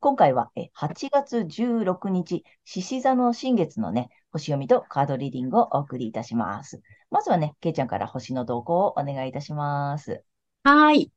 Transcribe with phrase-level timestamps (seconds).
[0.00, 6.80] 今回は8月16日、獅子座の新月のね、星読みとカードリーディングをお送りいたします。
[7.10, 10.22] まずはね、けいちゃんから星の動向をお願いいたします。
[10.62, 11.10] はい。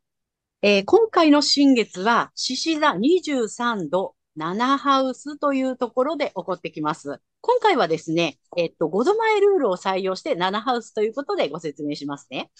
[0.63, 7.21] えー、今回の新月は、獅子座23度7ハウスというところで起こってきます。
[7.41, 12.51] 今回はですね、えっと、5度前ルールを採用して7ハウスということでご説明しますね。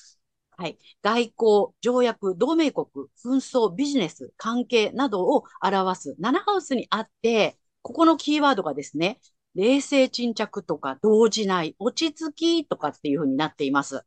[0.57, 0.79] はい。
[1.03, 2.87] 外交、条約、同盟国、
[3.23, 9.19] 紛争、ビジネス、関係などを表す7ハウスにあって、ここのキーワードがですね、
[9.53, 14.03] 冷静沈着とか動じない、落ち着きとかっていうふうになっています。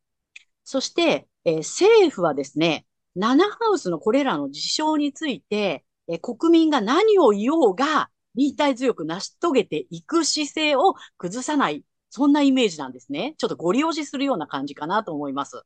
[0.65, 2.85] そして、えー、政府はですね、
[3.17, 13.35] 7ハウスのこれらの事象について、えー、国民が何を言おうが、忍耐強く成し遂げていく姿勢を崩さない、そんなイメージなんですね。
[13.39, 15.63] ちょっとご利用しするような感じかなと思います。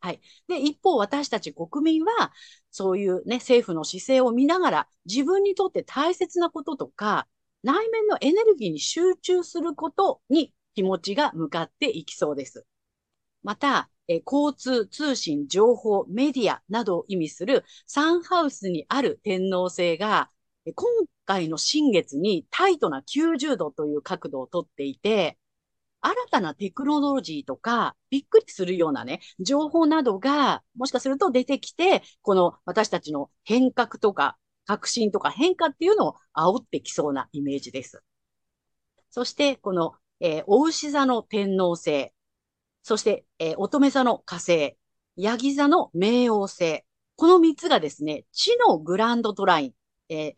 [0.00, 0.20] はい。
[0.46, 2.32] で、一方、私たち国民は、
[2.70, 7.26] そういうね、政府の姿勢を見ながら、自分にとって大切なこととか、
[7.62, 12.64] 内面のエネルギーに集中することに気持ちが向かっていきそうです。
[13.42, 20.30] また、え交通、通信、情報、メディアなどを意味するサンハウスにある天皇星が、
[20.74, 20.86] 今
[21.26, 25.37] 回の新月にタイトな90度という角度をとっていて、
[26.00, 38.02] 新たなテクノロジーとか、びっくりするようなね、情報などが、もしかすると出てきて、この私たちの変革とか、革新とか変化っていうのを煽ってきそうなイメージです。
[39.10, 42.12] そして、この、えー、お牛座の天皇星、
[42.82, 44.76] そして、えー、乙女座の火星、
[45.16, 46.84] ヤギ座の冥王星、
[47.16, 49.72] この三つがですね、地のグランドトライン、
[50.08, 50.34] えー、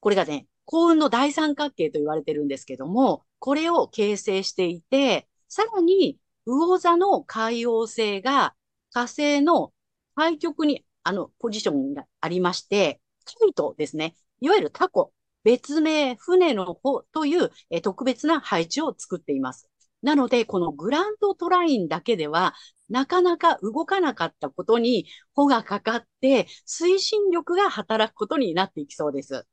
[0.00, 8.54] これがね、幸運の大三角形と言われてるんですけども、これを形成していて、さらに、魚座の海王星が
[8.92, 9.72] 火星の
[10.16, 14.14] 対極に、あの、ポジションがありまして、カイトですね。
[14.40, 15.12] いわゆるタコ、
[15.44, 19.68] 別名、船の帆というえ特別な配置を作っています。
[20.02, 22.54] なので、このグランドトラインだけでは、
[22.88, 29.46] なかなか動かなかったことに、帆がかかって、推進力が働くことになっていきそうです。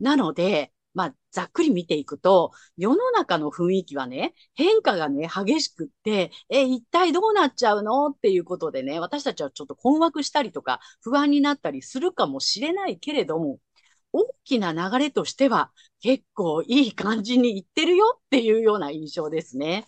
[0.00, 13.60] なので、まあ、ざっくり見ていくと、世の中の雰囲気はね、変化がね、激しくって、え、一体どうなっちゃうのっていうことでね、私たちはちょっと困惑したりとか、不安になったりするかもしれないけれども、
[14.12, 15.70] 大きな流れとしては、
[16.00, 19.86] 結構いい感じにいってるよっていうような印象ですね。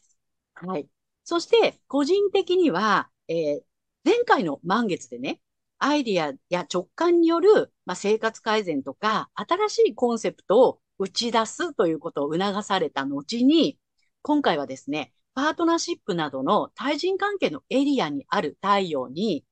[0.54, 0.88] はい。
[1.24, 3.60] そして、個人的には、えー、
[4.04, 5.40] 前回の満月でね、
[5.80, 13.78] アイディアや直感による、まあ、生活改善とか、新しいコンセプトを打ち出すということを促された後に、
[14.20, 19.46] 今回はですね、パートナーシップなどの対人関係のエリアにある太陽に、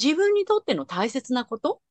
[0.00, 1.82] 自分にとっての大切なこと、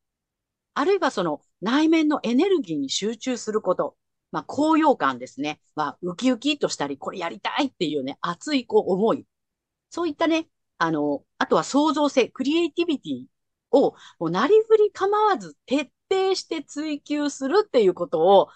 [0.73, 3.97] あるいはその内面のエネルギーに集中すること、
[4.31, 5.59] まあ、高揚感ですね。
[5.75, 9.27] まあ、ウキウキとしたり、これやりたいっていうね、熱いこう思い。
[9.89, 10.47] そういったね、
[10.77, 13.25] あの、あとは創造性、クリエイティビティ
[13.71, 18.47] を、もうなりふり構わず徹底して追求するっていうことを、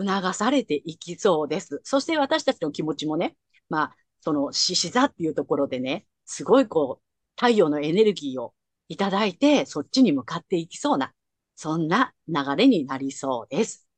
[0.00, 1.80] 促されていきそうです。
[1.84, 3.36] そして私たちの気持ちもね、
[3.68, 7.02] まあ、その獅子座っていうところでね、すごいこう、
[7.36, 8.54] 太陽のエネルギーを
[8.88, 11.12] いただいて、そっちに向かっていきそうな、
[11.56, 13.88] そんな流れになりそうです。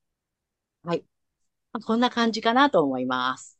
[0.82, 1.04] はい。
[1.84, 3.58] こんな感じかなと思います。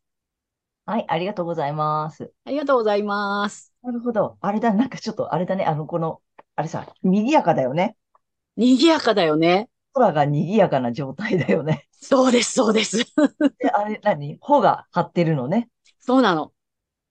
[0.85, 2.31] はい、ありがとうございます。
[2.45, 3.73] ありがとうございます。
[3.81, 4.37] なるほど。
[4.39, 6.21] あれだ、なんかちょっとあれだね、あの、この、
[6.55, 7.97] あれさ、賑やかだよね。
[8.55, 9.69] 賑やかだよね。
[9.95, 11.87] 空が賑やかな状態だよね。
[11.91, 12.97] そうです、そうです。
[13.57, 14.37] で、あれ何？
[14.41, 15.69] 穂が張ってるのね。
[15.99, 16.51] そうなの。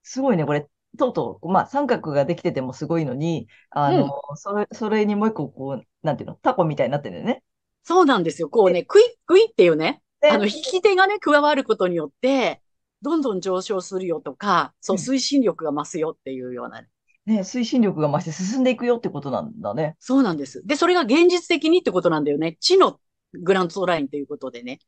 [0.02, 0.68] すごいね、これ。
[0.96, 7.42] とうとう、まあ、三角ができててもすごいのに、あの、うん、それ、それにもう一個、こう、なんていうの、タコみたいになってるよね。
[7.82, 8.48] そうなんですよ。
[8.48, 12.62] こうね、クイックイっていうね、あの、引き手がね、加わることによって、
[13.02, 16.88] どんどん上昇するよとか、そう、うん推進力が増すよっていうような、ね、
[17.26, 19.96] 推進力が増して進んでいくよってことなんだね。
[19.98, 20.64] そうなんです。
[20.66, 22.56] で、それが現実的にってことなんだよね。
[22.60, 23.00] 地の
[23.32, 24.78] グラントラインということでね。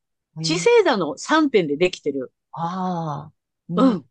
[0.42, 2.32] 地星座の3点でできてる。
[2.52, 3.32] ああ。
[3.68, 4.04] うん。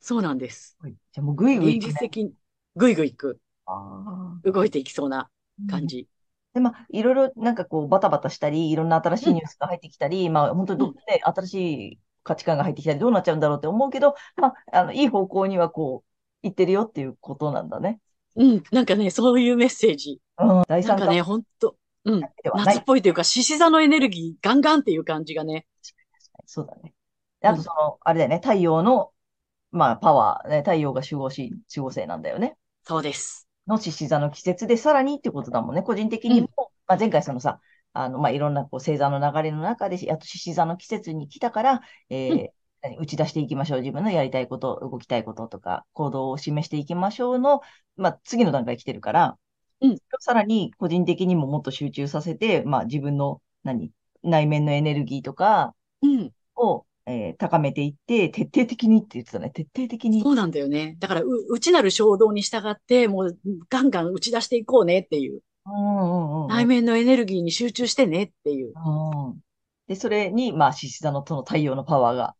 [0.00, 0.76] そうなんです。
[1.12, 1.80] じゃあもうぐいぐいね。
[1.80, 2.34] 実的に、
[2.76, 5.30] ぐいぐいいく、あ動いていきそうなあ。
[5.70, 6.08] 感じ。
[6.54, 11.54] で、まあ、いろいろなんかこう、バタバタしたり、いろんな新しいニュースが入ってきたり、まあ、本当にど、うんね、新し
[11.94, 16.11] い価値観が入ってきたり、どうなっちゃうんだろうって思うけど、まあ、あの、いい方向にはこう、
[16.42, 18.00] 行ってるよっていうことなんだね。
[18.36, 18.62] うん。
[18.72, 20.20] なんかね、そういうメッセージ。
[20.38, 20.62] うん。
[20.68, 22.20] 第三感なんかね、ほんと、うん。
[22.56, 25.66] 夏っぽいというか、獅子座のエネルギーガンガンっていう感じがね。
[26.46, 26.94] そうだね。
[27.40, 29.12] であと、その、あれだよね、太陽の、
[29.70, 32.56] まあ、パワー、ね、太陽が守護し、守護星なんだよね。
[32.84, 33.48] そうです。
[33.66, 35.82] の獅子座の季節でさらにってことだもんね。
[35.82, 36.48] 個人的にも、
[36.86, 37.60] まあ、前回そのさ、
[37.92, 41.80] あの、まあ、いろんなこう星座の流れの中で、やっと獅子座の季節に来たから、
[42.10, 42.52] えーうん何
[42.98, 43.80] 打ち出していきましょう。
[43.80, 47.60] 自分のやりたいこと、動きたいこととか、行動を示していきましょうの、
[47.96, 49.38] まあ、次の段階来てるから、
[49.80, 53.90] うんさらに個人的にももっと集中させて、まあ、自分の、何、
[54.22, 56.30] 内面のエネルギーとかうん。
[56.54, 59.50] を、えー高めていって、徹底的にって言ってたね。
[59.50, 60.22] 徹底的に。
[60.22, 60.96] そうなんだよね。
[61.00, 63.38] だから、う、内なる衝動に従って、もう、
[63.68, 65.40] ガンガン打ち出していこうねっていう。
[65.66, 68.72] うんうんうん内面のエネルギーに集中してねっていう。
[68.74, 69.40] うん
[69.86, 72.34] で、それに、まあ、獅子座のその太陽のパワーが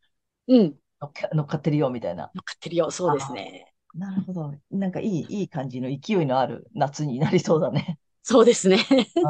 [0.46, 0.78] うん。
[1.00, 2.32] 乗っか乗っかってるよ、みたいな。
[2.34, 2.90] 乗っかってるよ。
[2.90, 3.72] そうですね。
[3.94, 4.54] なるほど。
[4.70, 7.98] なんかいい、いい感じの勢いのある夏になりそうだね。
[8.22, 8.78] そうですね。
[9.22, 9.28] うん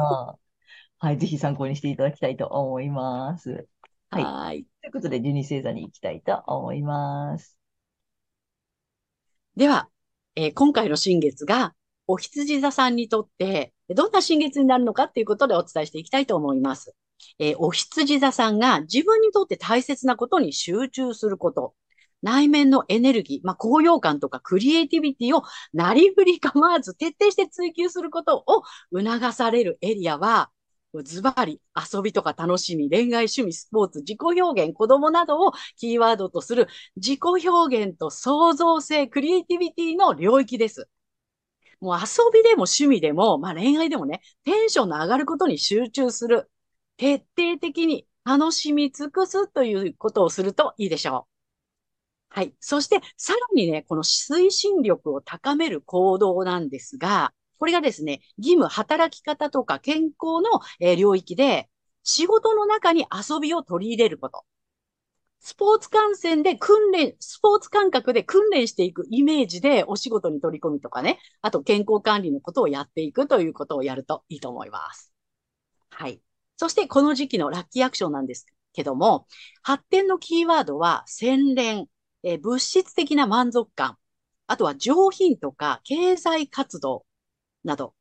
[0.99, 3.67] はい、ぜひ参考にしていただきたいと思います。
[4.11, 4.67] はいはーい。
[4.81, 7.57] ということで、12星座に行きたいと思います。
[9.55, 9.89] では、
[10.35, 11.73] えー今回の新月が、
[12.07, 16.93] お羊座さんにとって、どんな新月になるのかっていうことでお伝えしていきたいと思います。
[17.39, 21.73] えーお羊座さんが自分にとって大切なことに集中すること、
[22.21, 25.43] 内面のエネルギー、まあ、高揚感とかクリエイティビティを
[25.73, 28.63] なりふり構わず徹底して追求することを
[28.97, 30.49] 促されるエリアは、
[31.03, 40.87] ズバリ遊びとか楽しみ、恋愛、趣味、スポーツ、自己表現、子供などをキーワードとする自己表現と創造性、クリエイティビティの領域です。
[41.81, 46.49] もう遊びでも趣味でも、まあ恋愛でもね、テンションの上がることに集中する。
[46.97, 51.33] 徹底的に楽しみ尽くすということをするといいでしょう。
[52.29, 52.55] はい。
[52.59, 61.69] そして、さらにね、この推進力を高める行動なんですが、これがですね、義務、働き方とか健康の、え領域で、
[62.03, 64.45] 仕事の中に遊びを取り入れること。
[65.39, 75.13] スポーツ観戦で訓練、スポーツ感覚で訓練していくイメージでお仕事に取り込みとかね、あと健康管理のことをやっていくということをやるといいと思います。
[75.89, 76.21] はい。
[76.57, 79.27] そしてこの時期のラッキーアクションなんですけども、
[79.61, 81.87] 発展のキーワードは洗練、
[82.23, 83.97] え物質的な満足感、
[84.47, 87.05] あとは上品とか経済活動
[87.63, 87.95] など、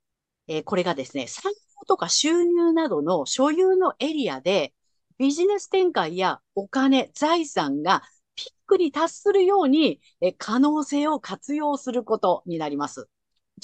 [0.49, 4.75] えこれがですね、産業とか収入などの所有のエリアで
[5.19, 8.03] ビジネス展開やお金、財産が
[8.35, 13.09] ピックに達するように、え可能性を活用することになります。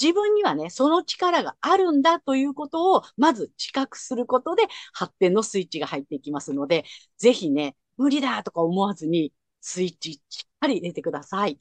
[0.01, 4.63] 自分にはね、その力があるんだということを、まず自覚することで
[4.93, 6.85] 発展のスイッチが入っていきますので、
[7.17, 11.59] ぜひね、無理だとか思わずに、スイッチしっかり入れてください。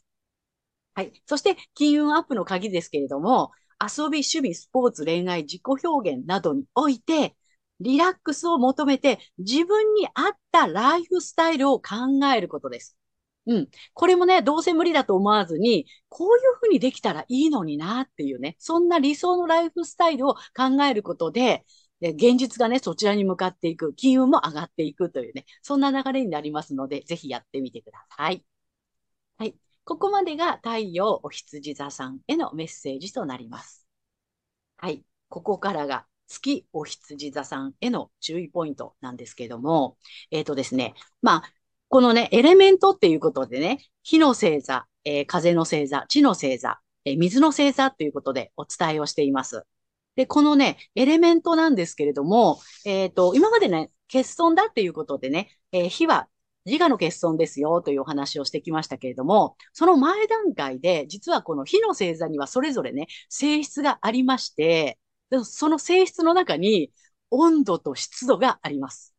[0.95, 1.23] はい。
[1.27, 7.37] そして、金運アップの鍵ですけれども、遊び、趣味、スポーツ、恋愛、自己表現などにおいて、
[7.81, 11.95] リラックスを求めて自分に合ったライフスタイルを考
[12.35, 12.98] えることです。
[13.49, 13.69] うん。
[13.95, 21.65] これもね、どうせ無理だと思わずに、こういうふうにできたらいいのになっていうね、そんな理想のライフスタイルを考えることで、
[22.01, 28.45] で現実がね、そちらに向かっていく、金運も上がっていくというね、そんな流れになりますので、ぜひやってみてください。
[29.39, 29.57] はい。
[29.85, 33.87] ここまでが太陽お羊座さんへのメッセージとなります。
[34.77, 35.05] はい。
[35.29, 39.97] ここからが月お羊座さんへの注意ポイントなんですけども、
[40.31, 41.53] えっ、とですね、まあ、
[41.89, 49.63] このね、エレメントっていうことでね、火の星座、えー風の星座、地の星座、えー水の星座ということでお伝えをしています。
[50.17, 56.29] で、このね、エレメントなんですけれども、えっ、と、今までね、欠損だっていうことでね、えー火は
[56.67, 64.99] 自我の欠損ですよというお話をしてきましたけれども、その前段階で、実はこの火の星座にはそれぞれね、性質がありまして、
[65.45, 66.93] その性質の中に
[67.31, 69.15] 温度と湿度があります。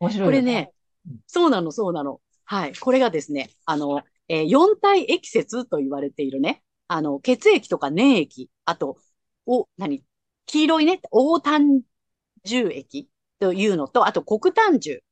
[0.00, 0.72] 面白いよこれね
[1.06, 2.20] うん、そうなの、そうなの。
[2.44, 2.76] はい。
[2.76, 8.98] これがですね、あの、えー四体液節と言われているね、あの、血液とか粘液、あと、
[9.46, 10.04] お、何？
[10.46, 11.82] 黄色いね、黄炭
[12.44, 13.08] 重液
[13.40, 14.94] というのと、あと黒炭重。
[14.94, 15.02] っっ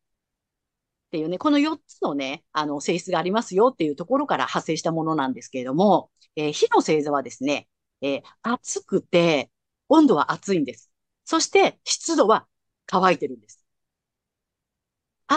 [1.12, 7.69] ていうね、この4つのね、あの、性質がありますよっていうところから発生したものなんですけれども、えー火の星座はですね、
[8.03, 9.50] えー暑くて、
[9.88, 10.91] 温度は暑いんです。
[11.25, 12.47] そして、湿度は
[12.87, 13.63] 乾いてるんです。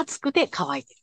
[0.01, 1.01] 暑くて乾いてる。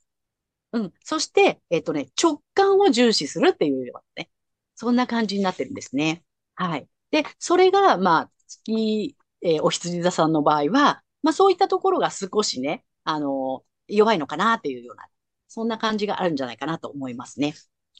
[0.73, 0.93] うん。
[1.05, 4.31] そして、えっとね、直感を重視するっていうようなね、
[4.75, 6.25] そんな感じになってるんですね。
[6.57, 6.89] はい。
[7.11, 15.07] で、それが、まあ、月、えーお羊座さんの場合は、まあそういったところが少しね、あの弱いのかなっていうような、
[15.49, 17.55] そんな感じがあるんじゃないかなと思いますね。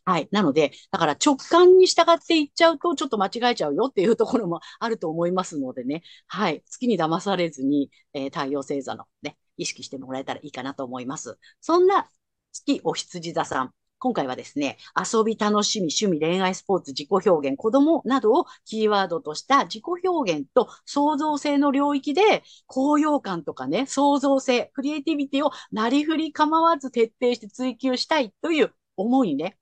[0.07, 0.29] はい。
[0.33, 6.03] なので、だから直感に従っていっちゃうと、ちょっと間違えちゃうよっていうところもあると思いますのでね。
[6.27, 6.63] はい。
[6.69, 11.39] 月に騙されずに、えー太陽星座のね、意識してもらえたらいいかなと思います。
[11.61, 12.09] そんな
[12.53, 13.75] 月お羊座さん。
[13.99, 29.57] 今回はですね、遊び、楽しみ、趣味、恋愛、スポーツ、自己表現、子供などをキーワードとした自己表現と創造性の領域で、高揚感とかね、創造性、クリエイティビティをなりふり構わず徹底して追求したいという思いね、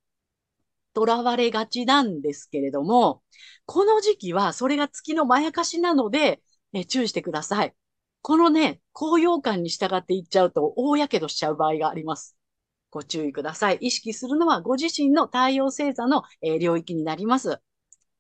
[0.95, 3.23] 囚われがちなんですけれども、
[3.67, 7.75] この時期はそれが月のまやかしなので、え注意してください。
[8.23, 12.37] このね、高揚感に従っていっちゃうと大やけどしちゃう場合があります。
[12.91, 13.79] ご注意ください。
[13.81, 17.61] 意識するのはご自身の太陽星座の、えー領域になります。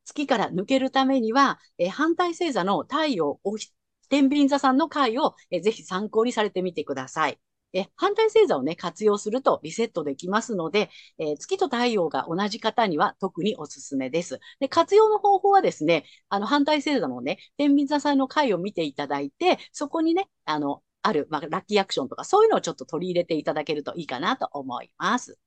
[0.04, 3.70] 月から抜けるためには、えー反対星座の太陽おひ
[4.10, 7.40] 天秤座さんの回を、えーぜひ参考にされてみてください。
[7.72, 14.40] え反対星座をね、活用するとリセットできますので、えー月と太陽が同じ方には特におすすめです。
[14.60, 25.38] で、活用の方法はですね、あの、反対星座のね、天秤座さんの回を見ていただいて、そこにね、あの、ある、まあ、ラッキーアクションとか、そういうのをちょっと取り入れていただけるといいかなと思います。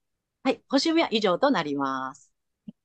[0.44, 0.62] はい。
[0.70, 2.32] 星読みは以上となります。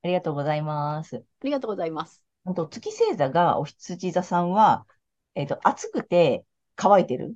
[0.02, 1.16] ありがとうございます。
[1.16, 2.22] ありがとうございます。
[2.44, 4.86] あと、月星座がお羊座さんは、
[5.34, 6.44] えっと、暑くて
[6.76, 7.34] 乾いてる？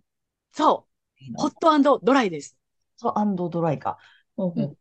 [0.53, 0.94] そう。
[1.37, 2.57] ホットドライです。
[3.01, 3.99] ホットドライか。
[4.37, 4.77] ほうほううん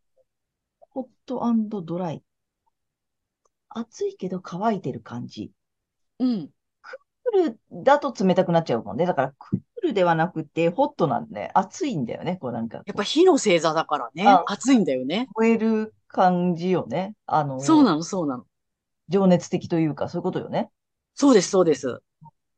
[0.90, 2.22] ホットドライ。
[3.68, 5.50] 暑いけど乾いてる感じ。
[6.20, 6.50] うん。
[6.80, 9.06] クールだと冷たくなっちゃうもんね。
[9.06, 12.38] だから、クールではなくて、ホットなんで、ね、暑いんだよね。
[12.40, 15.28] こうなんか、やっぱ火の星座だからねあ、暑いんだよね。
[15.34, 17.14] 燃える感じよね。
[17.26, 18.44] あの、そうなの、そうなの。
[19.08, 20.70] 情熱的というか、そういうことよね。
[21.14, 22.00] そうです、そうです。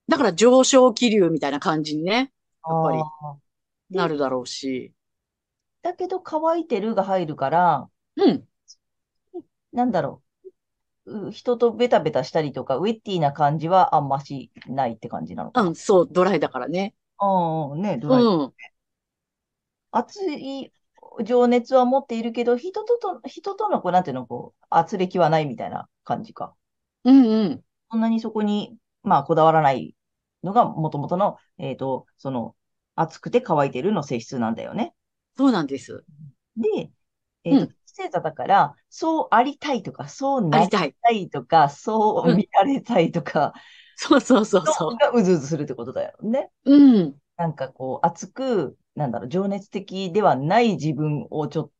[0.08, 2.12] だから上昇気流みたいな感じにね、
[2.68, 2.98] やっぱり
[3.90, 4.92] なるだろうし。
[5.82, 8.48] だけど、乾いてるが入るから、うん。
[9.72, 10.22] なんだろ
[11.04, 11.28] う。
[11.28, 15.68] う人とベタベタしたりとか、ウェッティな感じはあんましないって感じなのかな。
[15.68, 16.94] うん、そう、ドライだからね。
[17.18, 18.22] ああ、ね、ドライ。
[18.22, 18.52] うん。
[19.92, 20.72] 熱い
[21.24, 26.54] 情熱は持っているけど、人とと、人との、こう、なんていうの、こう、圧力はないみたいな感じか。
[27.04, 27.64] うん、うん。
[27.90, 29.94] そんなにそこに、まあ、こだわらない
[30.42, 32.54] のが、もともとの、えっと、その、
[32.96, 34.94] 熱くて乾いてるの性質なんだよね。
[35.36, 36.04] そうなんです。
[36.56, 36.90] で、
[37.44, 40.94] えっと、うん星座だから、そうありたいとか、そうあなりりたい。
[41.30, 43.54] とか、そう見られたいとか、
[43.96, 46.50] そうそうそうそのがうずうずするってことだよね。
[46.64, 46.76] う。
[46.76, 47.20] うん。
[47.36, 51.70] なんかこう、熱く、なんだろう、情熱的ではない自分をちょっ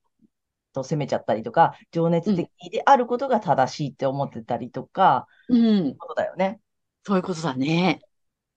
[0.73, 5.99] と責めちゃったりとか、情熱的であることが正しいって思ってたりとか、うん。
[5.99, 6.61] ことだよね。
[7.04, 8.00] そういうことだね。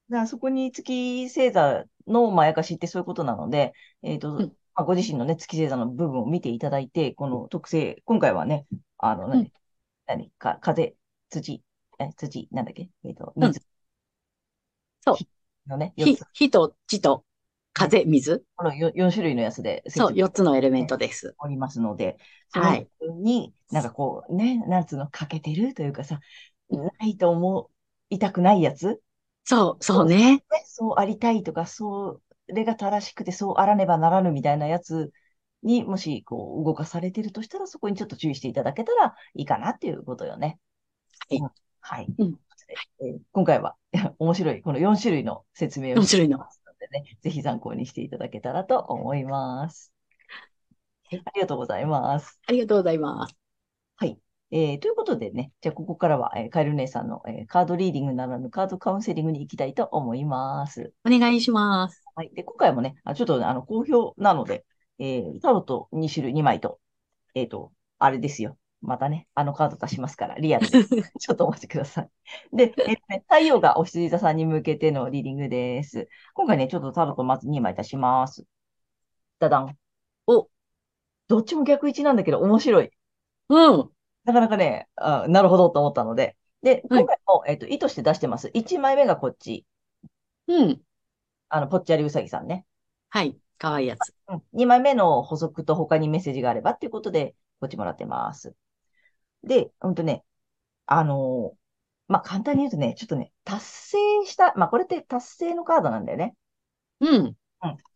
[0.10, 3.74] だからそこに月星座のまやかしってそういうことなので、
[4.04, 4.56] えっと、うん。
[4.76, 9.52] まあ、ご自身のね、月星座の部分を見ていただいて、この特性、今回はね、あの、何、うん。
[10.08, 10.96] 何か、風、
[11.30, 11.64] 土、
[12.00, 12.90] え、土、なんだっけ？
[13.04, 13.54] えっと、うん。
[13.54, 13.62] 水。
[15.02, 15.18] そう。
[15.18, 15.28] 火
[15.68, 17.24] のね、4火と地と
[17.74, 18.44] 風、水。
[18.56, 21.36] この 4, 4種類のやつでそう、説明4つのエレメントです。
[21.40, 22.18] おりますので、
[22.50, 22.90] そはい。
[23.02, 26.20] のに、なんかこう、ね、なんつうの、欠けてるというかさ、
[26.70, 27.72] ないと思
[28.10, 28.98] いたくないやつ、ね、
[29.50, 30.44] そう、そうね。
[30.66, 35.12] そうありたいとか、それが正しくてそうあらねばならぬみたいなやつ
[35.64, 40.60] にもしこう動かされてるとしたら、そこにちょっと注意していただけたらいいかなっていうことよね。
[41.30, 41.52] はいうん
[41.82, 42.14] はい。
[42.20, 42.40] うん
[43.02, 43.76] えー今回は
[44.20, 49.94] 面白い、この4種類の説明を4種類のしてますのでね、ぜひ参考にしていただけたらと思います。
[51.04, 52.40] はいありがとうございます。
[52.48, 53.36] ありがとうございます。
[53.98, 54.20] はい。
[54.52, 60.92] えーということでね、じゃあここからは、えーカエル姉さんの、えーカードリーディングならぬカードカウンセリングに行きたいと思います。
[61.06, 62.04] お願いします。
[62.16, 62.32] はい。
[62.34, 64.66] で、今回もね、あちょっとねあの好評なので、
[64.98, 66.80] えータロット2種類2枚と、
[67.36, 68.58] えっ、と、あれですよ。
[68.82, 70.84] またね、あのカード出しますから、リアルで。
[71.20, 72.10] ちょっとお待ちください。
[72.52, 76.08] で、えっ、とね、太陽がお羊座さんに向けてのリーディングです。
[76.34, 78.46] 今回ね、ちょっとタロットまず2枚出します。
[79.40, 79.78] ダダン。
[80.28, 80.50] お、
[81.28, 82.90] どっちも逆位置なんだけど面白い。
[83.50, 83.92] うん。
[84.26, 86.36] なかなかね、あなるほどと思ったので。
[86.62, 88.50] で、はい今回も、えっ、と、意図して出してます。
[88.54, 89.66] 1枚目がこっち。
[90.48, 90.82] うん。
[91.50, 92.66] あの、ぽっちゃりうさぎさんね。
[93.10, 93.38] はい。
[93.58, 94.14] かわいいやつ。
[94.28, 98.56] うん、2枚目の補足と他にメッセージがあればっていうことで、こっちもらってます。
[99.44, 100.24] で、ほんとね、
[100.86, 101.60] あのー
[102.10, 106.36] まあ、簡単に言うとね、ちょっとね、達成した、まあ、これって達成のカードなんだよね。
[107.00, 107.36] うん。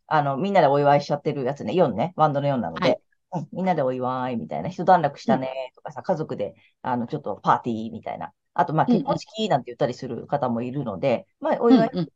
[0.06, 3.00] あの、みんなでお祝いしちゃってるやつね、4ね、ワンドの4なので、はい
[3.34, 8.32] うん、みんなでお祝いみたいな、一段落したねとかさ、家族で、あの、ちょっとパーティーみたいな。
[8.54, 12.08] あと、まあ、うんうん結婚式なんて言ったりする方もいるので、まあ、おうん祝い、うん。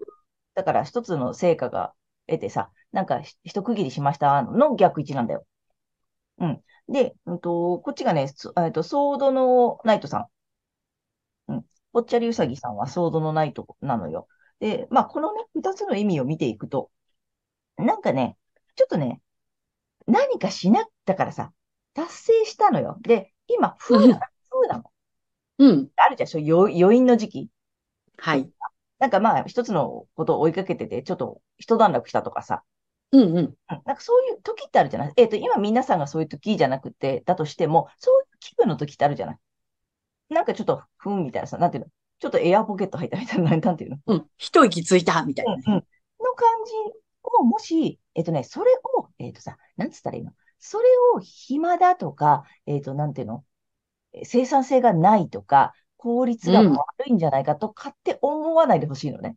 [0.54, 1.92] だから一つの成果が
[2.26, 5.46] 得てさ、なんかひ一区切りしましたの逆位置なんだよ。
[6.38, 6.62] うん。
[6.88, 10.28] で、うんと、こっちがね、そえっと、ソードのナイトさ
[11.48, 11.52] ん。
[11.52, 11.64] うん。
[11.92, 14.28] ぽっちゃりうさぎさんはソードのナイトなのよ。
[14.60, 16.90] で、まあ、このね、二つの意味を見ていくと、
[17.76, 18.36] なんかね、
[18.76, 19.20] ちょっとね、
[20.08, 21.52] 何かしな、だからさ、
[21.94, 22.96] 達成したのよ。
[23.02, 24.84] で、今、風なの、風なの。
[25.58, 25.88] うん。
[25.96, 27.48] あるじゃん、そう余余韻の時期。
[28.16, 28.50] はい。
[28.98, 32.64] なんかまあ、一つのことを追いかけてて、ちょっと一段落したとかさ、
[33.12, 33.36] うんうん。
[33.38, 35.12] うんなんかそういう時ってあるじゃない？
[35.16, 39.38] えっと、今皆さんがそういう時じゃなくて、だとしても、そういう気分の時ってあるじゃない？
[40.30, 41.90] なんかちょっと、ふんみたいなさ、なんていうの？
[42.18, 43.96] ちょっとエアポケット入ったみたいな、 なんていうの？
[44.06, 44.26] うん。
[44.36, 45.62] 一息ついた、みたいなね。
[45.66, 45.80] うんうん。
[45.80, 46.72] の感じ
[47.22, 50.32] を、もし、えっとね、それを、えっとさ、なんつったらいいの？
[50.58, 50.84] それ
[51.14, 53.44] を暇だとか、えっと、なんていうの？
[54.12, 59.36] え生産性がないとか、効率が悪いんじゃないかとかって思わないでほしいのね。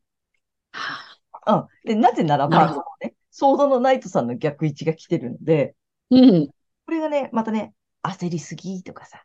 [0.71, 1.67] はうん。
[1.87, 5.75] で、なぜならば、ね、ソードのナイトさんの逆位置が来てるので、
[6.11, 6.47] あうん。
[6.85, 7.73] これがね、またね、
[8.03, 9.23] 焦りすぎとかさ、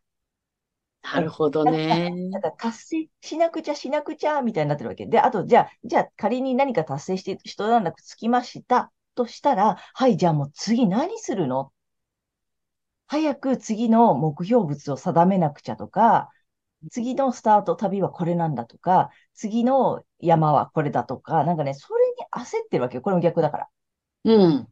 [1.03, 2.11] なるほどね。
[2.31, 5.07] なんか達成しなくちゃしなくちゃみたいになってるわけ。
[5.07, 11.73] で、あと、じゃあ、じゃあ仮に何か達成して一段落つきましたとしたら、はい、じゃあもう次何するの？
[13.09, 16.31] 早く次の目標物を定めなくちゃとか、
[16.91, 23.03] 次のスタート旅はこれなんだとか、次の山はこれだとか、なんかね、それに焦ってるわけよ。
[23.03, 23.69] これも逆だから。
[24.25, 24.69] うん。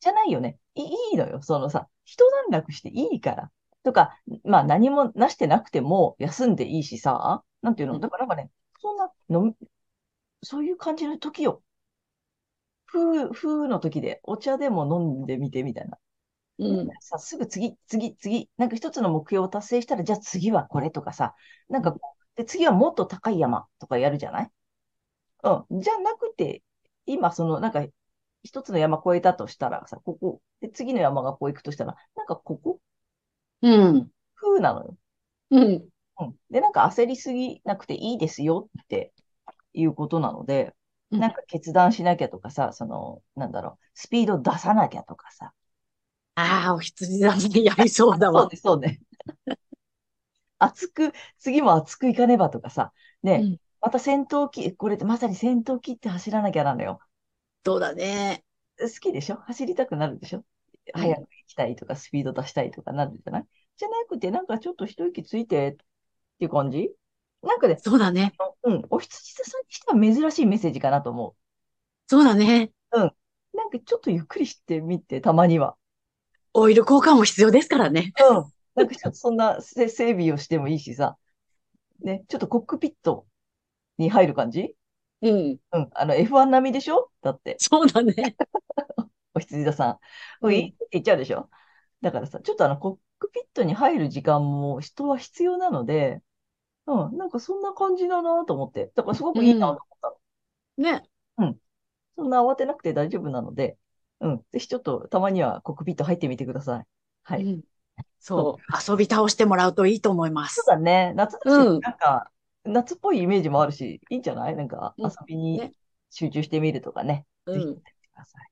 [0.00, 0.58] じゃないよね。
[0.74, 1.40] いいいのよ。
[1.42, 3.50] そのさ、一段落していいから。
[3.82, 7.94] とか、まあ何もなしてなくても休んでいいしさ、なんていうの？
[7.94, 9.54] うんだからなんかね、そんなの、
[10.42, 11.62] そういう感じの時よ。
[12.86, 15.98] 風、風の時でお茶でも飲んでみてみたいな。
[16.58, 16.90] うん。
[17.00, 21.34] さ、すぐ次、次、次、なんか一つの目標を達成したら、じゃあ次はこれとかさ、
[21.68, 24.50] なんかこう、で、次はもっと高い山とかやるじゃない？
[25.44, 25.80] うん。
[25.82, 26.62] じゃなくて、
[27.06, 27.86] 今その、なんか、
[28.44, 32.80] 一つの山越えたとしたらさ、ここ、で、次の山がこう行くとしたら、なんかここ、
[33.62, 34.10] うん。
[34.36, 34.96] 風なのよ。
[35.50, 35.88] うん。
[36.20, 36.36] うん。
[36.50, 39.12] で、なんか焦りすぎなくていいですよって
[39.74, 40.74] いうことなので、うん
[41.10, 45.52] なんか決断しなきゃとかさ、その、なんだろう、スピード出さなきゃとかさ。
[46.34, 48.48] ああ、お羊座にやりそうだわ。
[48.48, 49.00] そうね、そうね。
[50.58, 52.92] 熱く、次も熱くいかねばとかさ。
[53.22, 56.98] ね、うんまた戦闘機、これってまさに戦闘機って走らなきゃなのよ。
[57.64, 58.44] そうだね。
[58.78, 59.36] 好きでしょ？
[59.36, 60.38] 走りたくなるでしょ？
[60.38, 60.44] うん
[60.92, 63.46] 早く行きたいとか、スピード出したいとかなるじゃない？
[63.76, 65.84] じゃなくて、なんかちょっと一息ついてって
[66.40, 66.90] いう感じ？
[67.46, 68.32] なんかね、そうだね。
[68.64, 71.36] うん、お羊座さんにしては珍しいメッセージかなと思
[72.08, 72.72] そうだね。
[72.92, 72.96] う。
[72.98, 73.10] なん
[73.70, 75.76] かちょっとゆっくりしてみて、たまには。
[76.52, 78.12] オイル交換も必要ですからね。
[78.30, 78.44] うん。
[78.74, 81.16] なんかちょっとそんなせ整備をしてもいいしさ。
[82.02, 83.26] ね、ちょっとコックピット
[83.98, 84.74] に入る感じ？
[85.22, 85.58] うん。
[85.72, 85.90] うん。
[85.94, 87.10] あの F1 並みでしょ？
[87.22, 88.36] だって、そうだね。
[89.34, 89.92] お羊座さん。
[89.92, 89.98] う
[90.42, 90.68] うんん、いい？
[90.68, 91.48] って言っちゃうでしょ？
[92.02, 96.20] だからさ、ちょっとあのコックピットに入る時間も人は必要なので、
[96.86, 98.92] うん、なんかそんな感じだなと思って。
[98.94, 100.92] だからすごくいいなと思ったの。
[100.92, 101.08] ね。
[102.16, 103.76] そんな慌てなくて大丈夫なので、
[104.20, 104.42] うん。
[104.50, 106.86] ぜひちょっとたまにはコックピット入ってみてください。
[107.24, 107.44] はい。
[107.44, 107.60] うん
[108.18, 108.92] そう。
[108.92, 110.76] 遊び倒してもらうといいと思いますそう。
[110.76, 111.12] だね。
[111.14, 112.30] 夏だし、うんなんか、
[112.64, 114.56] 夏っぽいイメージもあるし、いいんじゃない？
[114.56, 115.72] なんか、うん遊びにね
[116.10, 117.24] 集中してみるとかね。
[117.46, 117.54] うん。
[117.54, 118.50] ぜひやってください。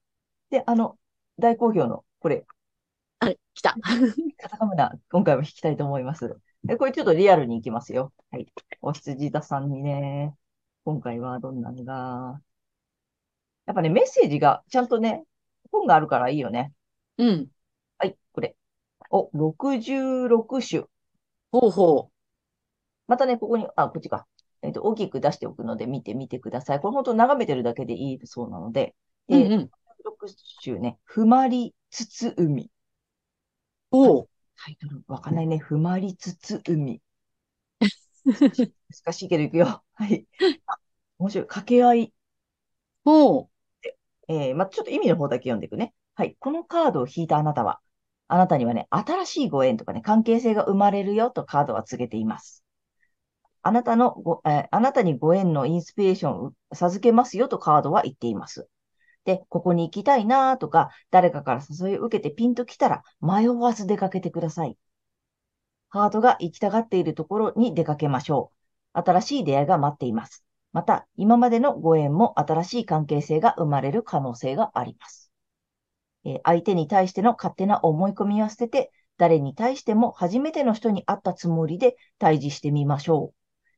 [0.51, 0.97] で、あの、
[1.39, 2.47] 大好評の、これ、
[3.19, 3.75] あれ、来た。
[4.39, 6.37] カタカムナ、今回も弾きたいと思います。
[6.65, 8.13] で、これちょっとリアルに行きますよ。
[8.31, 8.47] はい。
[8.81, 10.35] お羊座さんにね、
[10.85, 12.41] 今回はどんなのが、
[13.67, 15.25] やっぱね、メッセージがちゃんとね、
[15.71, 16.73] 本があるからいいよね。
[17.19, 17.49] うん。
[17.99, 18.57] はい、これ。
[19.11, 20.85] お、66種。
[21.53, 22.11] ほうほ
[23.07, 24.27] またね、ここに、あ、こっちか。
[24.63, 26.81] えっと、大きく出しておくので見てみてください。
[26.81, 28.95] これ本当眺めてるだけでいいそうなので。
[29.29, 29.37] う。
[29.37, 29.71] うんで、うん。
[30.05, 32.71] 66種ね、ふまりつつ海。
[33.91, 34.29] おう。
[34.57, 35.59] タイトルわかんないね。
[35.59, 37.01] ふまりつつ海。
[39.05, 39.83] 難しいけどいくよ。
[39.95, 40.27] はい。
[40.67, 40.79] あ
[41.19, 41.47] 面白い。
[41.47, 42.15] 掛け合い。
[43.05, 43.51] ほう。
[44.29, 45.95] えーまあ、ちょっと意味の方だけ読んでいくね。
[46.15, 46.37] はい。
[46.41, 47.81] このカードを引いたあなたは、
[48.29, 52.65] あなたにはね、新しいご縁とかね、関係性が生まれるよとカードは告げています。
[53.63, 58.69] あなたのご、えーあなたにご縁のインスピレーションを授けますよとカードは言っています。
[59.25, 64.77] で、ここに行きたいなとか、誰かから誘いを受けてピンと来たら、迷わず出かけてください。
[65.89, 68.51] ハートが行きたがっているところに出かけましょ
[68.95, 69.01] う。
[69.01, 70.45] 新しい出会いが待っています。
[70.73, 75.31] また、今までのご縁も新しい関係性が生まれる可能性があります。
[76.25, 83.35] え、相手に対しての勝手な思い込みは捨てて、誰に対しても初めての人に会ったつもりで対峙してみましょう。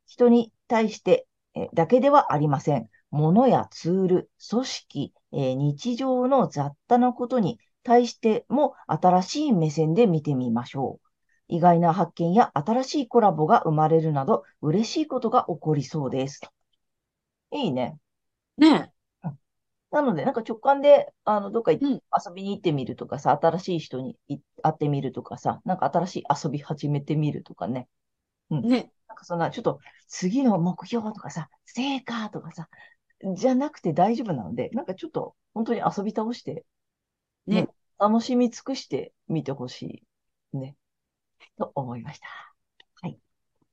[0.07, 1.27] 人に対して
[1.75, 2.89] だけではありません。
[3.11, 11.07] 物やツール、組織、えー、日常の雑多なことに対しても新しい目線で見てみましょう。
[11.49, 16.41] 意外な発見や新しいコラボが生まれるなど嬉しいことが起こりそうです。
[17.53, 17.99] いいね。
[18.57, 18.93] ね
[19.91, 21.81] なので、なんか直感で、あの、どっか遊
[22.35, 24.19] びに行ってみるとかさ、新しい人に
[24.63, 27.89] 会ってみるとかさ、なんか新しい遊び始めてみるとかね。
[28.51, 28.69] うん。
[28.69, 28.91] ね。
[29.09, 32.69] なんかそんな、ちょっと、次の目標とかさ、成果とかさ、
[33.35, 36.65] じゃなくて大丈夫なので、なんかちょっと、本当に遊び倒して、
[37.47, 40.05] ね、ね楽しみ尽くしてみてほし
[40.53, 40.77] い、ね、
[41.59, 42.27] と思いました。
[43.01, 43.19] はい。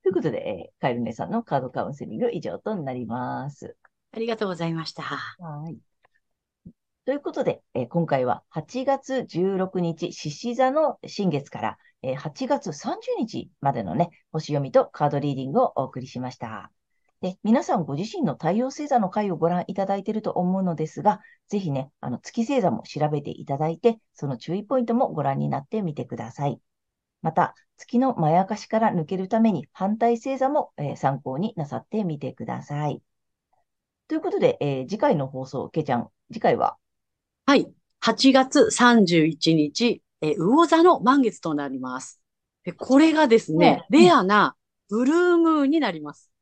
[0.02, 3.76] ということで、えー、カエル姉さんのカードカウンセリング以上となります。
[4.12, 5.04] ありがとうございました。
[5.04, 5.78] はい。
[7.06, 16.72] ということで、えー、今回は8月16日、獅子座の新月から、えー、8月30日までのね、星読みとカードリーディングをお送りしました。
[17.24, 26.60] で、皆さんご自身の太陽星座の回をご覧いただいていると思うのですが、ぜひね、あの月星座も調べていただいて、その注意ポイントもご覧になってみてください。
[27.22, 33.02] また、月のまやかしから抜けるために反対星座も、えー、参考になさってみてください。
[34.10, 36.76] ということで、えー、次回の放送、けちゃん、次回は？
[37.46, 37.72] はい。
[38.04, 42.20] 8月31日、え魚座の満月となります。
[42.66, 44.58] でこれがですね、レアな
[44.90, 46.33] ブルームーンになります。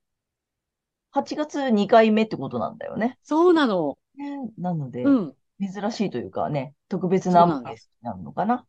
[1.12, 3.18] 8月2回目ってことなんだよね。
[3.24, 3.98] そうなの。
[4.58, 8.66] なので、うん、珍しいというかね、特別な満月なのかな。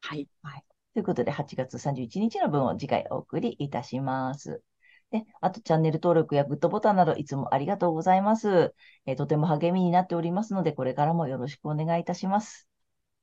[0.00, 0.28] はい。
[0.42, 0.64] はい。
[0.94, 4.62] ということで、8月31日の分を次回お送りいたします。
[5.10, 8.74] で、あとチャンネル登録やグッドボタンなどいつもありがとうございます。
[9.06, 12.68] えー、とても励みになっておりますので、これからもよろしくお願いいたします。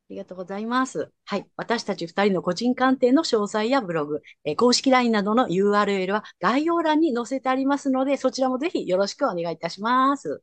[0.10, 1.12] ありがとうございます。
[1.26, 1.46] はい。
[1.56, 10.42] 私たち二人の個人鑑定の詳細やブログ、えー、公式 LINE などの URL は概要欄に載せてありますので、そちらもぜひよろしくお願いいたします。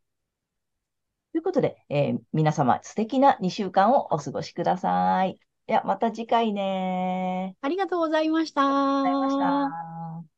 [1.33, 5.41] ということで、えー、皆様素敵な2週間をお過ごしください。
[5.67, 7.57] では、また次回ね。
[7.61, 8.63] ありがとうございました。
[8.63, 9.69] ありがとうございま
[10.23, 10.36] した。